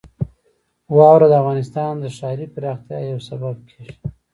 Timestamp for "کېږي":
3.69-3.95